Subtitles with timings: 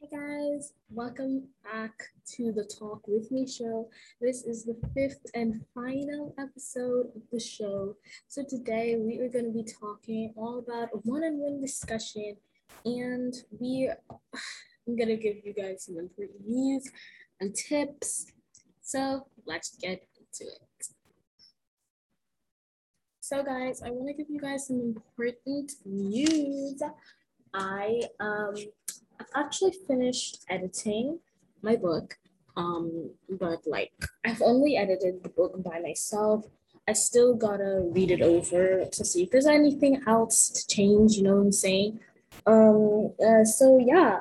[0.00, 1.90] Hey guys, welcome back
[2.36, 3.90] to the Talk With Me show.
[4.20, 7.96] This is the fifth and final episode of the show.
[8.28, 12.36] So today we are going to be talking all about a one-on-one discussion
[12.84, 13.90] and we
[14.86, 16.88] I'm going to give you guys some important news
[17.40, 18.26] and tips.
[18.80, 20.86] So let's get into it.
[23.18, 26.80] So guys, I want to give you guys some important news.
[27.52, 28.54] I um
[29.20, 31.18] I've actually finished editing
[31.62, 32.16] my book,
[32.56, 33.92] um, but like
[34.24, 36.46] I've only edited the book by myself.
[36.88, 41.16] I still gotta read it over to see if there's anything else to change.
[41.16, 42.00] You know what I'm saying?
[42.46, 43.12] Um.
[43.24, 44.20] Uh, so yeah.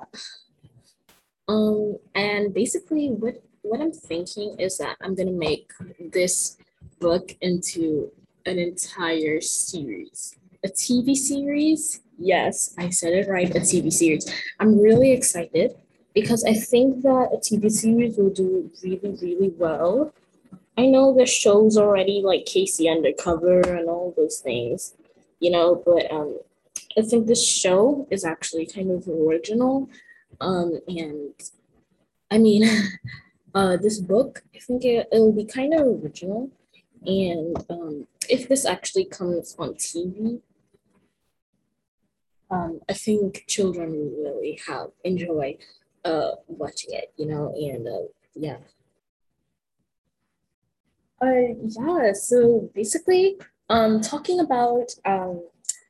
[1.47, 1.97] Um.
[2.15, 5.71] And basically, what what I'm thinking is that I'm gonna make
[6.11, 6.57] this
[6.99, 8.11] book into
[8.45, 14.31] an entire series, a TV series Yes, I said it right, a TV series.
[14.59, 15.75] I'm really excited
[16.15, 20.13] because I think that a TV series will do really, really well.
[20.77, 24.95] I know the show's already like Casey Undercover and all those things,
[25.39, 26.39] you know, but um,
[26.97, 29.87] I think this show is actually kind of original.
[30.41, 31.33] Um, and
[32.31, 32.67] I mean,
[33.53, 36.49] uh, this book, I think it, it'll be kind of original.
[37.05, 40.41] And um, if this actually comes on TV,
[42.49, 45.57] um, I think children really have enjoy
[46.05, 48.57] uh, watching it, you know, and uh, yeah.
[51.21, 53.37] Uh, yeah, so basically,
[53.69, 55.43] um, talking about um,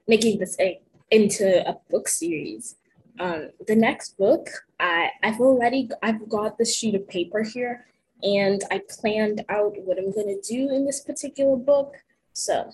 [0.07, 0.79] making this a,
[1.11, 2.75] into a book series.
[3.19, 4.47] Um, the next book,
[4.79, 7.85] I, I've already, I've got this sheet of paper here
[8.23, 11.95] and I planned out what I'm gonna do in this particular book.
[12.33, 12.71] So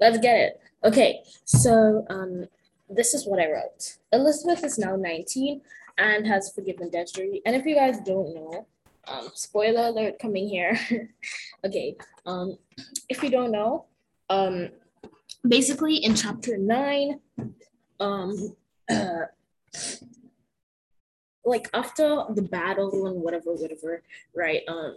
[0.00, 0.60] let's get it.
[0.84, 2.46] Okay, so um,
[2.94, 3.96] this is what I wrote.
[4.12, 5.60] Elizabeth is now 19
[5.98, 7.42] and has forgiven Desiree.
[7.44, 8.66] And if you guys don't know,
[9.06, 10.78] um, spoiler alert coming here.
[11.64, 11.96] okay,
[12.26, 12.58] um,
[13.08, 13.86] if you don't know,
[14.30, 14.68] um,
[15.46, 17.20] basically in chapter nine,
[17.98, 18.56] um,
[18.90, 19.26] uh,
[21.44, 24.02] like after the battle and whatever, whatever,
[24.34, 24.62] right?
[24.68, 24.96] Um,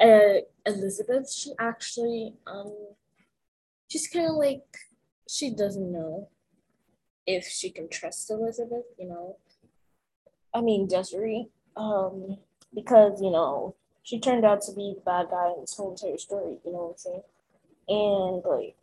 [0.00, 2.74] uh, Elizabeth, she actually, um,
[3.88, 4.64] she's kind of like
[5.28, 6.28] she doesn't know
[7.26, 9.36] if she can trust Elizabeth, you know.
[10.54, 12.38] I mean Desiree, um,
[12.74, 16.18] because you know she turned out to be the bad guy in this whole entire
[16.18, 16.58] story.
[16.64, 17.22] You know what I'm saying?
[17.88, 18.76] And like,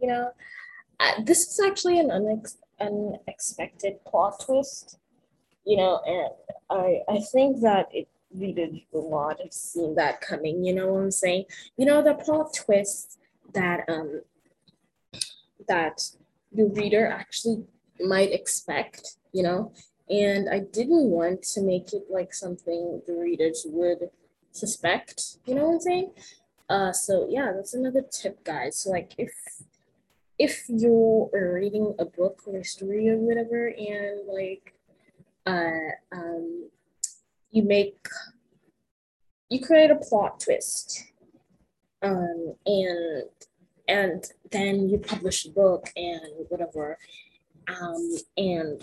[0.00, 0.30] you know,
[1.00, 4.98] I, this is actually an unex- unexpected plot twist.
[5.66, 6.30] You know, and
[6.70, 10.64] I I think that it needed a lot of seeing that coming.
[10.64, 11.44] You know what I'm saying?
[11.76, 13.18] You know the plot twist
[13.54, 14.22] that um
[15.68, 16.02] that
[16.52, 17.64] the reader actually
[18.00, 19.72] might expect, you know.
[20.08, 24.10] And I didn't want to make it like something the readers would
[24.52, 26.10] suspect, you know what I'm saying?
[26.68, 28.80] Uh, so yeah, that's another tip, guys.
[28.80, 29.32] So like if
[30.38, 34.74] if you're reading a book or a story or whatever, and like
[35.46, 36.68] uh, um,
[37.50, 38.06] you make
[39.50, 41.12] you create a plot twist,
[42.02, 43.24] um, and
[43.88, 46.98] and then you publish a book and whatever.
[47.68, 48.82] Um, and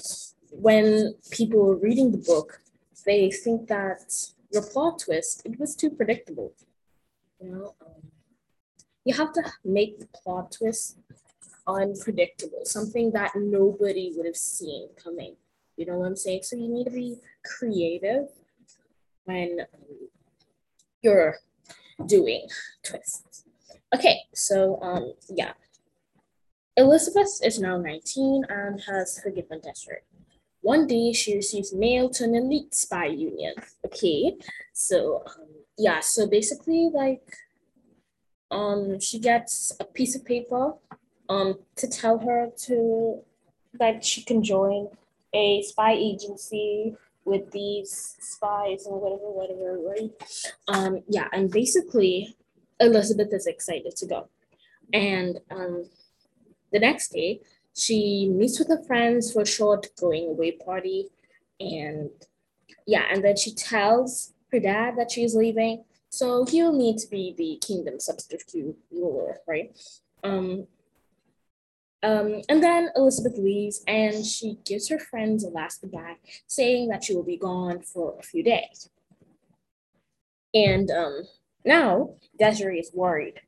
[0.52, 2.62] when people are reading the book,
[3.06, 4.14] they think that
[4.52, 6.54] your plot twist it was too predictable.
[7.40, 8.12] You know, um,
[9.06, 11.00] you have to make the plot twist
[11.68, 15.36] unpredictable, something that nobody would have seen coming.
[15.78, 16.42] You know what I'm saying?
[16.44, 18.28] So you need to be creative
[19.26, 20.10] when um,
[21.02, 21.38] you're
[22.06, 22.48] doing
[22.84, 23.46] twists.
[23.94, 25.54] Okay, so um, yeah.
[26.78, 29.98] Elizabeth is now 19 and has forgiven Desiree.
[30.62, 33.56] One day, she receives mail to an elite spy union.
[33.86, 34.38] Okay,
[34.74, 35.48] so um,
[35.78, 37.36] yeah, so basically, like,
[38.52, 40.74] um, she gets a piece of paper,
[41.30, 43.22] um, to tell her to
[43.74, 44.90] that she can join
[45.34, 46.96] a spy agency
[47.26, 50.12] with these spies and whatever, whatever, right?
[50.68, 52.36] Um, yeah, and basically,
[52.82, 54.30] Elizabeth is excited to go.
[54.92, 55.86] And um,
[56.72, 57.42] the next day,
[57.76, 61.08] she meets with her friends for a short going away party.
[61.60, 62.10] And
[62.86, 65.86] yeah, and then she tells her dad that she's leaving.
[66.10, 69.78] So he'll need to be the kingdom substitute ruler, right?
[70.24, 70.68] Um,
[72.04, 76.18] um, and then Elizabeth leaves and she gives her friends a last goodbye,
[76.48, 78.90] saying that she will be gone for a few days.
[80.54, 81.24] And um,
[81.66, 83.42] now, Desiree is worried,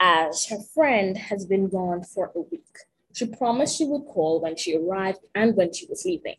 [0.00, 2.76] as her friend has been gone for a week.
[3.14, 6.36] She promised she would call when she arrived and when she was leaving.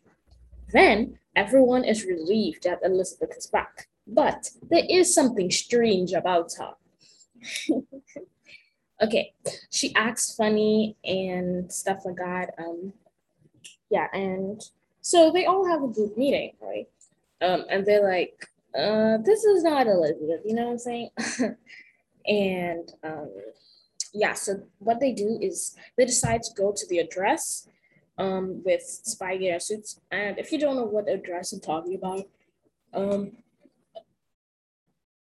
[0.72, 6.74] Then everyone is relieved that Elizabeth is back, but there is something strange about her.
[9.02, 9.32] okay,
[9.70, 12.54] she acts funny and stuff like that.
[12.58, 12.92] Um,
[13.90, 14.60] yeah, and
[15.00, 16.88] so they all have a group meeting, right?
[17.40, 18.48] Um, and they're like,
[18.78, 21.10] uh, this is not Elizabeth, you know what I'm saying?
[22.26, 23.30] and um,
[24.12, 27.68] yeah, so what they do is they decide to go to the address
[28.18, 30.00] um, with spy gear suits.
[30.10, 32.24] And if you don't know what address I'm talking about,
[32.92, 33.32] um,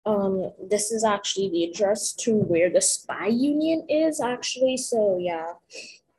[0.05, 4.77] um, this is actually the address to where the spy union is actually.
[4.77, 5.53] So yeah,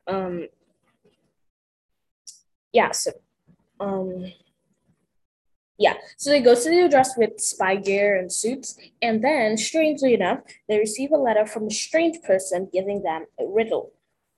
[0.07, 0.47] um,
[2.71, 3.11] yeah, so
[3.79, 4.31] um,
[5.77, 10.13] yeah, so they go to the address with spy gear and suits, and then, strangely
[10.13, 10.39] enough,
[10.69, 13.91] they receive a letter from a strange person giving them a riddle,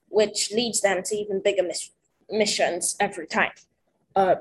[0.08, 1.90] which leads them to even bigger mis-
[2.30, 3.52] missions every time.
[4.14, 4.36] Uh,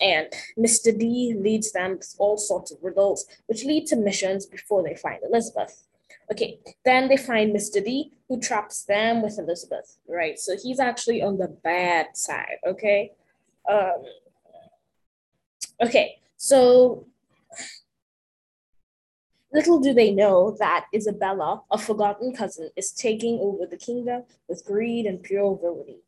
[0.00, 0.28] and
[0.58, 0.96] Mr.
[0.96, 5.86] D leads them all sorts of riddles, which lead to missions before they find Elizabeth.
[6.30, 7.84] Okay, then they find Mr.
[7.84, 10.38] D, who traps them with Elizabeth, right?
[10.38, 13.12] So he's actually on the bad side, okay?
[13.68, 14.04] Um,
[15.80, 17.06] okay, so
[19.52, 24.64] little do they know that Isabella, a forgotten cousin, is taking over the kingdom with
[24.64, 25.98] greed and pure villainy.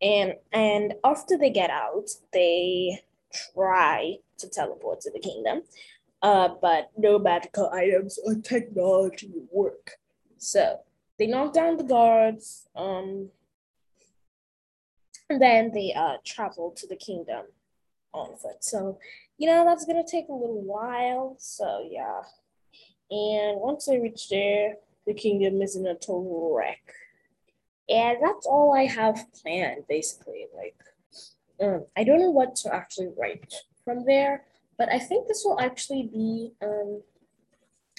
[0.00, 3.02] And and after they get out, they
[3.54, 5.62] try to teleport to the kingdom,
[6.22, 9.92] uh, but no magical items or technology work.
[10.38, 10.80] So
[11.18, 13.30] they knock down the guards, um,
[15.30, 17.46] and then they uh, travel to the kingdom
[18.12, 18.62] on foot.
[18.62, 18.98] So,
[19.38, 21.36] you know, that's gonna take a little while.
[21.38, 22.22] So yeah.
[23.10, 24.76] And once they reach there,
[25.06, 26.80] the kingdom is in a total wreck.
[27.88, 30.46] And that's all I have planned, basically.
[30.56, 30.76] Like,
[31.60, 33.52] um, I don't know what to actually write
[33.84, 34.44] from there,
[34.78, 37.02] but I think this will actually be um,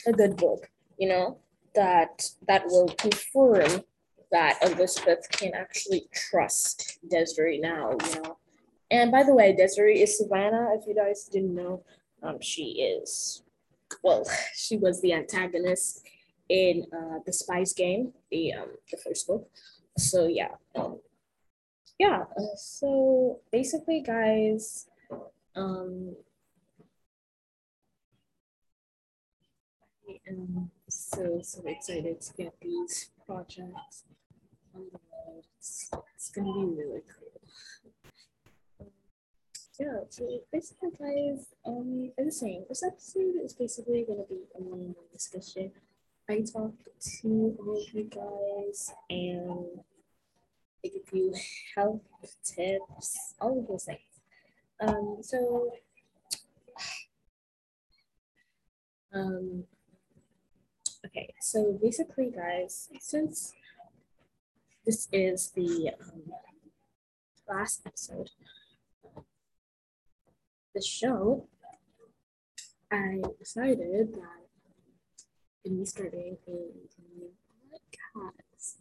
[0.08, 0.70] a good book.
[0.98, 1.38] You know,
[1.76, 3.84] that that will confirm
[4.32, 7.92] that Elizabeth can actually trust Desiree now.
[7.92, 8.38] You know,
[8.94, 10.70] and by the way, Desiree is Savannah.
[10.78, 11.84] If you guys didn't know,
[12.22, 13.44] um, she is
[14.04, 14.26] well,
[14.56, 16.08] she was the antagonist
[16.50, 19.50] in uh, the Spies game, the um, the first book
[19.98, 21.00] so yeah um,
[22.00, 24.88] yeah uh, so basically guys
[25.56, 26.16] um
[30.10, 34.04] I am so so excited to get these projects
[34.74, 35.44] on the road.
[35.58, 37.42] It's, it's gonna be really cool.
[39.80, 44.42] Yeah, so basically, guys, um, as I was saying, this episode is basically gonna be
[44.56, 45.72] a one-on-one discussion
[46.30, 46.72] I talk
[47.22, 49.84] to all of you guys and
[50.84, 51.34] I give you
[51.76, 52.02] help,
[52.46, 54.00] tips, all of those things.
[54.80, 55.74] Um, so,
[59.14, 59.66] um,
[61.06, 63.54] okay, so basically, guys, since
[64.86, 66.32] this is the um,
[67.50, 68.30] last episode
[70.74, 71.48] the show,
[72.92, 74.44] I decided that
[75.64, 78.76] to be starting a podcast.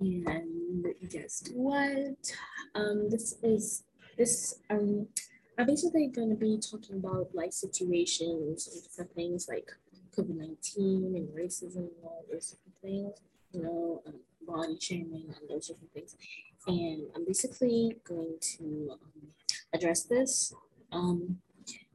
[0.00, 2.32] And guess what?
[2.74, 3.84] Um, this is
[4.16, 5.08] this um
[5.56, 9.70] I'm basically going to be talking about life situations and different things like
[10.16, 13.20] COVID 19 and racism and all those different things,
[13.52, 14.14] you know, um,
[14.46, 16.16] body shaming and those different things.
[16.66, 19.28] And I'm basically going to um,
[19.72, 20.52] address this.
[20.94, 21.38] Um,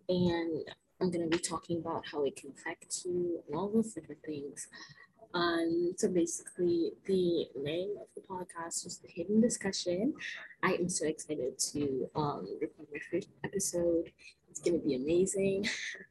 [0.10, 0.64] and
[1.02, 4.22] I'm going to be talking about how it can affect you and all those different
[4.26, 4.68] things.
[5.34, 10.14] Um, so basically, the name of the podcast is The Hidden Discussion.
[10.64, 14.12] I am so excited to um, record my first episode.
[14.50, 15.70] It's going to be amazing.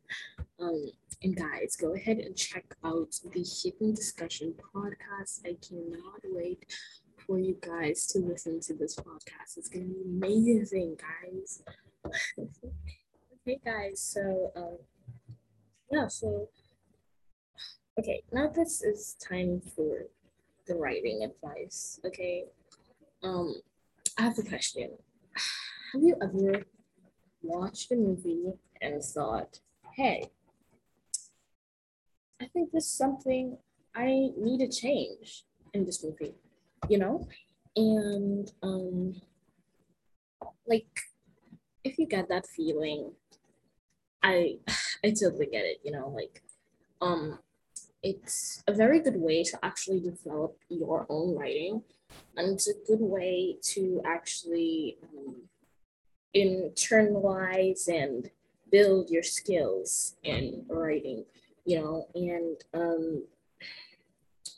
[0.61, 0.87] um,
[1.23, 5.41] and guys, go ahead and check out the Hidden Discussion podcast.
[5.45, 6.65] I cannot wait
[7.27, 9.59] for you guys to listen to this podcast.
[9.59, 11.63] It's going to be amazing, guys.
[13.45, 14.79] Hey guys, so um,
[15.91, 16.49] yeah, so
[17.99, 20.07] okay, now this is time for
[20.67, 21.99] the writing advice.
[22.05, 22.45] Okay,
[23.23, 23.55] um,
[24.19, 24.91] I have a question.
[25.93, 26.63] Have you ever
[27.43, 29.61] watched a movie and thought,
[29.95, 30.31] "Hey,
[32.41, 33.59] I think there's something
[33.95, 36.35] I need to change in this movie,"
[36.89, 37.27] you know,
[37.77, 39.21] and um,
[40.67, 40.87] like
[41.89, 43.13] if you get that feeling
[44.23, 44.59] I
[45.05, 46.43] I totally get it, you know, like
[47.01, 47.39] um
[48.03, 51.83] it's a very good way to actually develop your own writing
[52.37, 55.35] and it's a good way to actually um,
[56.35, 58.31] internalize and
[58.71, 61.25] build your skills in writing,
[61.65, 63.25] you know, and um,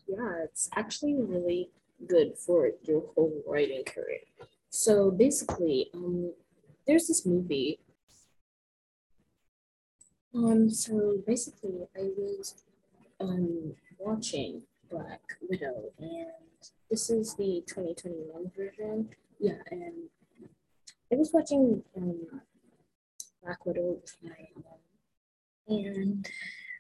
[0.07, 1.71] yeah, it's actually really
[2.07, 4.21] good for your whole writing career.
[4.69, 6.33] So basically, um,
[6.91, 7.79] there's this movie.
[10.35, 12.65] Um, so basically, I was
[13.21, 16.27] um watching Black Widow, and
[16.91, 19.09] this is the 2021 version.
[19.39, 20.11] Yeah, and
[21.13, 22.41] I was watching um
[23.45, 23.99] Black Widow,
[25.69, 26.29] and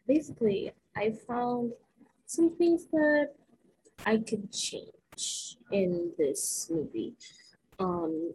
[0.08, 1.74] basically, I found
[2.26, 3.30] some things that
[4.04, 7.14] I could change in this movie.
[7.78, 8.34] Um,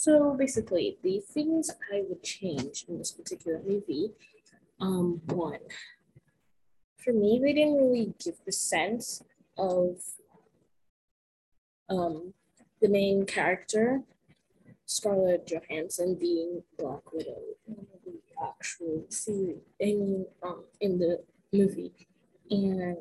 [0.00, 4.12] so basically, the things I would change in this particular movie,
[4.80, 5.58] um, one,
[6.98, 9.24] for me, they didn't really give the sense
[9.56, 9.96] of
[11.88, 12.32] um,
[12.80, 14.02] the main character,
[14.86, 19.58] Scarlett Johansson, being Black Widow in the actual series,
[20.44, 21.92] um, in the movie.
[22.48, 22.98] And,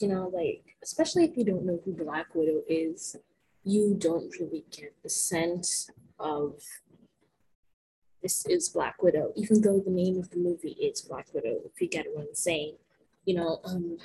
[0.00, 3.16] you know, like, especially if you don't know who Black Widow is,
[3.66, 6.54] you don't really get the sense of
[8.22, 11.80] this is Black Widow, even though the name of the movie is Black Widow, if
[11.80, 12.76] you get what I'm saying.
[13.24, 13.98] You know, um,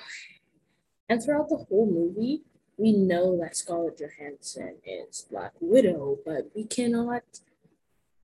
[1.07, 2.41] and throughout the whole movie,
[2.77, 7.21] we know that Scarlett Johansson is Black Widow, but we cannot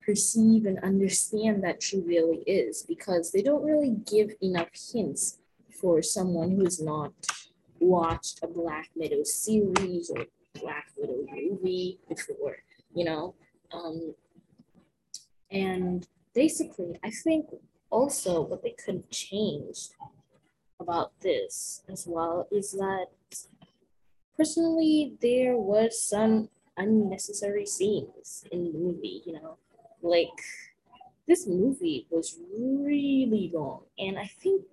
[0.04, 5.38] perceive and understand that she really is because they don't really give enough hints
[5.80, 7.12] for someone who's not
[7.78, 10.24] watched a Black Widow series or
[10.60, 12.56] Black Widow movie before,
[12.94, 13.34] you know?
[13.72, 14.14] Um,
[15.50, 17.46] and basically, I think
[17.90, 19.94] also what they could have changed
[20.80, 23.06] about this as well is that
[24.36, 29.56] personally there was some unnecessary scenes in the movie, you know,
[30.02, 30.38] like
[31.26, 34.64] this movie was really long and I think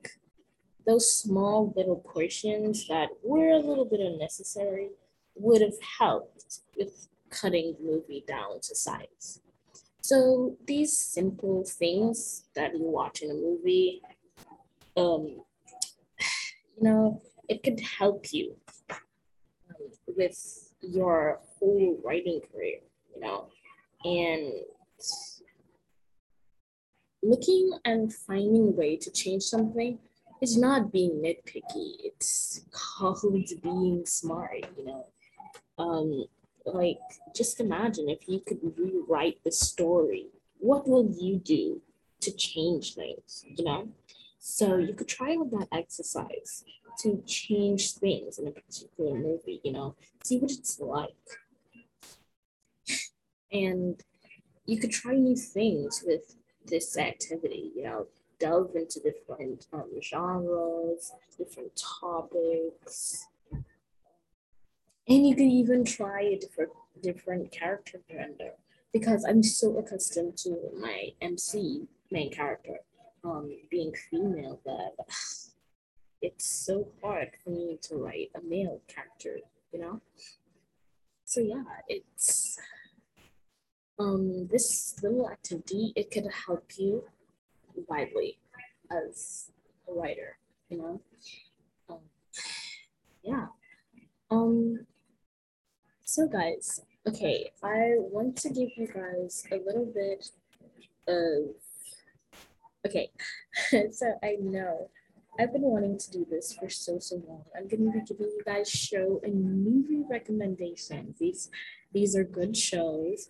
[0.86, 4.90] those small little portions that were a little bit unnecessary
[5.36, 9.42] would have helped with cutting the movie down to size.
[10.02, 14.02] So these simple things that you watch in a movie,
[14.96, 15.42] um,
[16.78, 18.56] you know, it could help you
[18.92, 18.98] um,
[20.16, 22.80] with your whole writing career,
[23.14, 23.48] you know,
[24.04, 24.54] and
[27.24, 29.98] looking and finding a way to change something
[30.42, 31.96] is not being nitpicky.
[32.04, 35.08] It's called being smart, you know.
[35.78, 36.26] Um,
[36.66, 37.00] like
[37.36, 40.28] just imagine if you could rewrite the story,
[40.60, 41.82] what will you do
[42.22, 43.90] to change things, you know?
[44.40, 46.64] So you could try with that exercise
[47.00, 51.10] to change things in a particular movie, you know, see what it's like.
[53.52, 54.02] And
[54.66, 58.08] you could try new things with this activity, you know,
[58.40, 63.28] delve into different um, genres, different topics.
[65.08, 66.72] And you can even try a different
[67.02, 68.52] different character gender
[68.92, 72.78] because I'm so accustomed to my MC main character
[73.24, 74.94] um, being female that
[76.22, 79.38] it's so hard for me to write a male character,
[79.72, 80.02] you know?
[81.26, 82.58] So yeah, it's
[84.00, 87.04] um this little activity it could help you
[87.88, 88.40] widely
[88.92, 89.52] as
[89.88, 90.38] a writer,
[90.70, 91.02] you know?
[91.90, 92.00] Um,
[93.24, 93.48] yeah.
[94.32, 94.88] Um,
[96.06, 100.30] so guys, okay, I want to give you guys a little bit
[101.08, 101.56] of,
[102.86, 103.10] okay,
[103.92, 104.92] so I know
[105.40, 107.44] I've been wanting to do this for so, so long.
[107.58, 111.18] I'm going to be giving you guys show and movie recommendations.
[111.20, 111.50] These,
[111.92, 113.30] these are good shows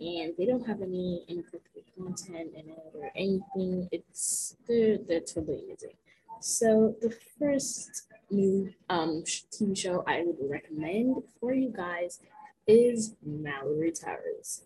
[0.00, 3.88] and they don't have any inappropriate content in it or anything.
[3.92, 5.94] It's they're, they're totally amazing.
[6.40, 12.20] So the first new um TV show I would recommend for you guys
[12.66, 14.62] is Malory Towers.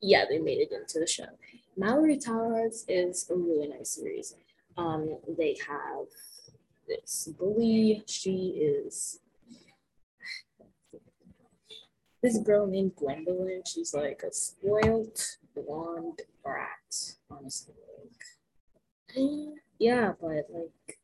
[0.00, 1.26] Yeah, they made it into the show.
[1.78, 4.34] Malory Towers is a really nice series.
[4.76, 6.06] Um, they have
[6.86, 8.04] this bully.
[8.06, 9.20] She is
[12.22, 13.66] this girl named Gwendoline.
[13.66, 15.20] She's like a spoiled
[15.54, 17.74] blonde brat, honestly.
[19.78, 20.98] Yeah, but like,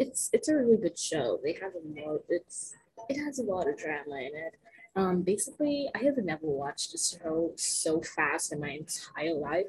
[0.00, 1.38] it's it's a really good show.
[1.44, 2.22] They have a lot.
[2.28, 2.74] It's
[3.08, 4.56] it has a lot of drama in it.
[4.96, 9.66] Um, basically, I have never watched a show so fast in my entire life.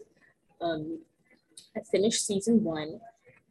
[0.59, 0.99] Um,
[1.75, 2.99] I finished season one,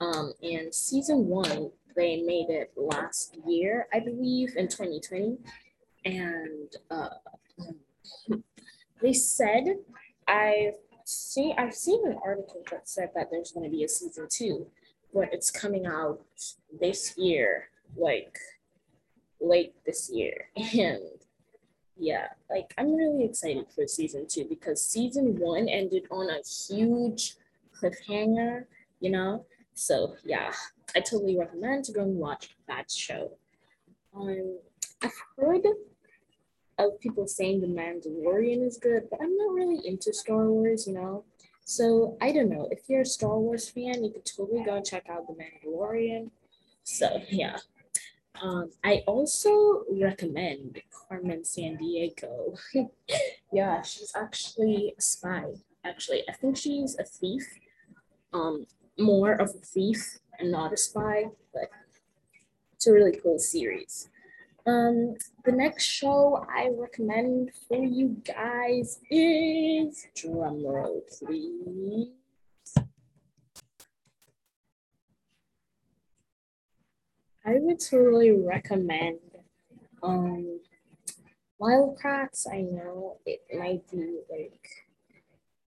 [0.00, 5.36] um, and season one they made it last year, I believe, in 2020,
[6.04, 7.08] and uh,
[9.02, 9.64] they said
[10.26, 14.26] I've seen I've seen an article that said that there's going to be a season
[14.30, 14.66] two,
[15.12, 16.20] but it's coming out
[16.80, 18.36] this year, like
[19.40, 21.00] late this year, and
[21.96, 27.34] yeah, like I'm really excited for season two because season one ended on a huge
[27.78, 28.64] cliffhanger,
[29.00, 29.44] you know.
[29.74, 30.52] So yeah,
[30.96, 33.32] I totally recommend to go and watch that show.
[34.14, 34.58] Um,
[35.02, 35.64] I've heard
[36.78, 40.94] of people saying The Mandalorian is good, but I'm not really into Star Wars, you
[40.94, 41.24] know.
[41.64, 42.68] So I don't know.
[42.70, 46.30] If you're a Star Wars fan, you could totally go and check out The Mandalorian.
[46.84, 47.58] So yeah.
[48.42, 52.58] Um, I also recommend Carmen Sandiego.
[53.52, 55.44] yeah, she's actually a spy.
[55.84, 57.46] Actually, I think she's a thief.
[58.32, 58.66] Um,
[58.98, 61.70] more of a thief and not a spy, but
[62.72, 64.08] it's a really cool series.
[64.70, 72.10] Um, the next show I recommend for you guys is drumroll, please.
[77.44, 79.18] I would totally recommend
[80.04, 80.60] um
[81.58, 82.46] Wildcats.
[82.46, 84.68] I know it might be like,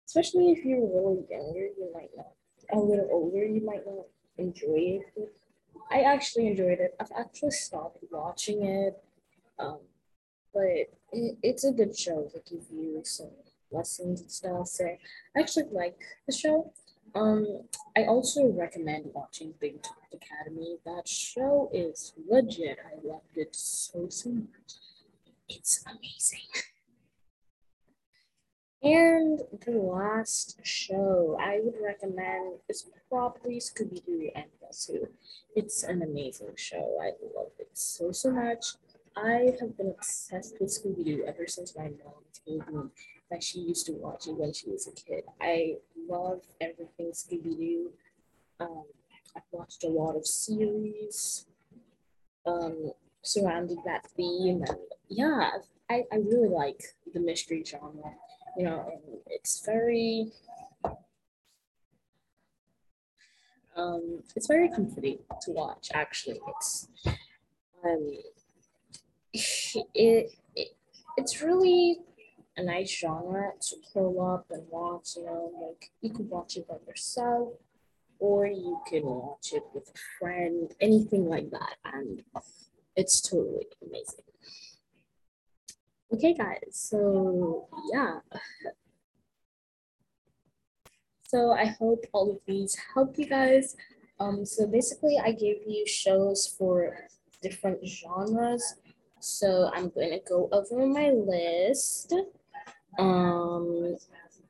[0.06, 2.32] especially if you're little younger, you might not.
[2.72, 4.06] A little older, you might not
[4.38, 5.32] enjoy it.
[5.90, 6.94] I actually enjoyed it.
[7.00, 9.02] I've actually stopped watching it,
[9.58, 9.78] um,
[10.52, 13.30] but it, it's a good show to give you some
[13.70, 14.68] lessons and stuff.
[14.68, 14.98] So I
[15.38, 16.72] actually like the show.
[17.14, 17.62] Um,
[17.96, 20.76] I also recommend watching Big Top Academy.
[20.84, 22.78] That show is legit.
[22.84, 24.74] I loved it so so much.
[25.48, 26.46] It's amazing.
[29.64, 35.06] The last show I would recommend is probably Scooby Doo and Guess Who.
[35.54, 36.98] It's an amazing show.
[37.00, 38.74] I love it so, so much.
[39.16, 42.90] I have been obsessed with Scooby Doo ever since my mom told me
[43.30, 45.24] that she used to watch it when she was a kid.
[45.40, 45.76] I
[46.08, 47.92] love everything Scooby Doo.
[48.58, 48.84] Um,
[49.36, 51.46] I've watched a lot of series
[52.44, 55.50] um, surrounding that theme, and yeah,
[55.88, 58.14] I, I really like the mystery genre
[58.56, 60.32] you know, it's very
[63.76, 65.88] um, it's very comforting to watch.
[65.94, 66.88] Actually, it's
[67.84, 68.18] um,
[69.94, 70.76] it, it
[71.16, 71.98] it's really
[72.56, 75.16] a nice genre to curl up and watch.
[75.16, 77.52] You know, like you can watch it by yourself,
[78.18, 82.22] or you can watch it with a friend, anything like that, and
[82.96, 84.27] it's totally amazing.
[86.10, 88.20] Okay, guys, so yeah.
[91.28, 93.76] So I hope all of these help you guys.
[94.18, 96.96] Um, so basically, I gave you shows for
[97.42, 98.76] different genres.
[99.20, 102.14] So I'm going to go over my list.
[102.98, 103.96] Um,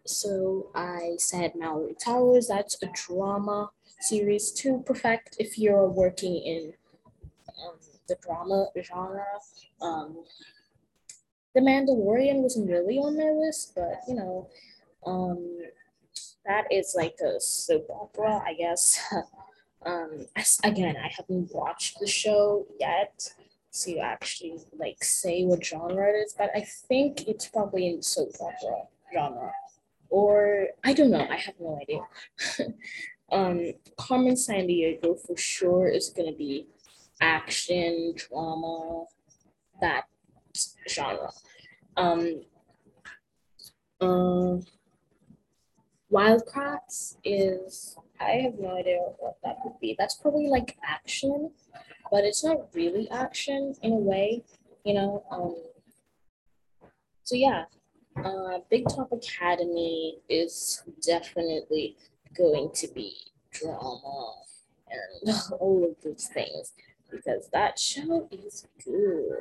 [0.07, 6.73] so I said Malory Towers, that's a drama series to perfect if you're working in
[7.49, 7.75] um,
[8.07, 9.25] the drama genre.
[9.83, 10.19] Um,
[11.55, 14.49] the Mandalorian wasn't really on my list, but you know,
[15.07, 15.59] um,
[16.47, 19.01] that is like a soap opera, I guess.
[19.87, 20.27] um,
[20.65, 23.33] again, I haven't watched the show yet
[23.73, 28.33] to actually like say what genre it is, but I think it's probably in soap
[28.41, 28.83] opera
[29.13, 29.53] genre,
[30.11, 31.27] or I don't know.
[31.29, 32.73] I have no idea.
[33.33, 36.67] um, Carmen Sandiego for sure is gonna be
[37.21, 39.05] action drama
[39.81, 40.05] that
[40.89, 41.31] genre.
[41.97, 42.43] Um,
[44.01, 44.57] uh,
[46.11, 49.95] Wildcats is, I have no idea what that would be.
[49.99, 51.51] That's probably like action,
[52.11, 54.43] but it's not really action in a way,
[54.85, 55.25] you know.
[55.31, 55.57] Um,
[57.25, 57.65] so yeah,
[58.25, 61.97] uh, Big Top Academy is definitely
[62.37, 63.15] going to be
[63.53, 64.33] drama
[64.91, 66.73] and all of those things
[67.11, 69.41] because that show is good.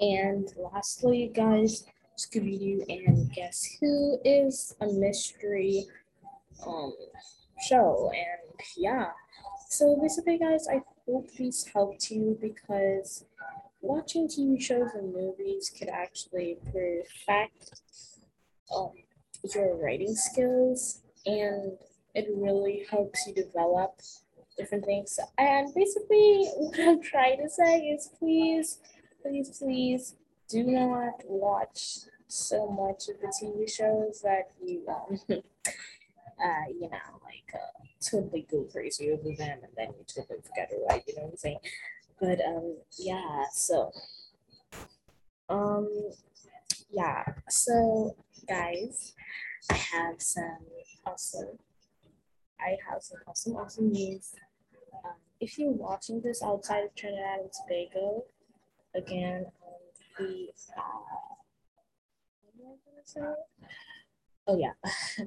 [0.00, 1.84] And lastly, guys,
[2.16, 5.86] Scooby Doo and Guess Who is a mystery
[6.66, 6.92] um
[7.66, 8.10] show.
[8.14, 9.10] And yeah,
[9.68, 13.24] so basically, guys, I hope these helped you because
[13.80, 17.80] watching TV shows and movies could actually perfect
[18.74, 18.92] um,
[19.54, 21.72] your writing skills and
[22.14, 24.00] it really helps you develop
[24.56, 25.18] different things.
[25.38, 28.78] And basically, what I'm trying to say is please
[29.22, 30.14] please, please
[30.48, 37.20] do not watch so much of the TV shows that you, um, uh, you know,
[37.24, 41.02] like uh, totally go crazy over them and then you totally forget it, right?
[41.06, 41.58] You know what I'm saying?
[42.20, 43.92] But um, yeah, so
[45.48, 45.88] um,
[46.90, 48.16] yeah, so
[48.48, 49.14] guys,
[49.70, 50.58] I have some
[51.06, 51.58] awesome,
[52.60, 54.32] I have some awesome, awesome news.
[55.04, 58.24] Um, if you're watching this outside of Trinidad and Tobago,
[58.94, 59.46] again,
[60.18, 60.82] the, uh?
[64.46, 64.72] Oh yeah,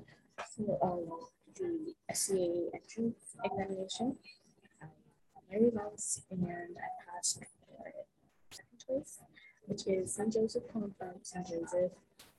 [0.50, 1.08] so, um,
[1.56, 4.18] the SEA entrance examination.
[4.82, 4.90] Um,
[5.50, 7.92] very nice, and I passed for
[8.52, 9.20] second choice
[9.72, 11.48] which is San Joseph Home from St.
[11.48, 11.92] Joseph.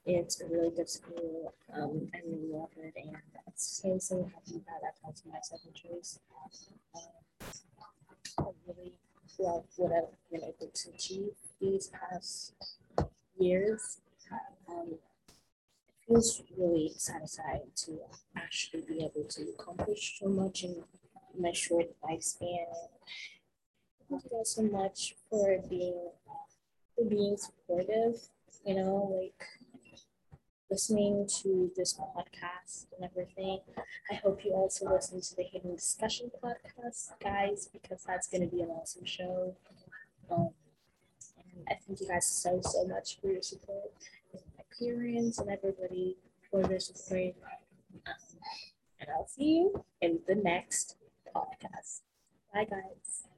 [0.04, 1.54] It's a really good school.
[1.72, 5.74] Um, I really love it, and I'm so so happy that I passed my second
[5.74, 6.18] choice.
[6.94, 7.02] Um,
[8.38, 8.92] I really
[9.38, 12.54] love what I've been able to achieve these past
[13.38, 13.98] years.
[14.68, 15.34] Um, it
[16.06, 17.98] feels really satisfying to
[18.36, 20.76] actually be able to accomplish so much in
[21.38, 22.66] my short lifespan.
[24.08, 26.10] Thank you guys so much for being
[26.94, 28.20] for being supportive,
[28.66, 29.42] you know, like
[30.72, 33.58] listening to this podcast and everything.
[34.10, 38.56] I hope you also listen to the Hidden Discussion podcast, guys, because that's going to
[38.56, 39.54] be an awesome show.
[40.30, 40.48] Um,
[41.36, 43.92] and I thank you guys so, so much for your support,
[44.32, 46.16] my parents and everybody
[46.50, 47.34] for their support.
[48.06, 48.14] Um,
[48.98, 50.96] and I'll see you in the next
[51.36, 52.00] podcast.
[52.54, 53.31] Bye, guys.